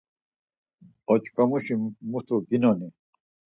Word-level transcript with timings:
Oç̌ǩomuşi 1.13 1.75
mutu 2.11 2.37
ginoni? 2.47 2.87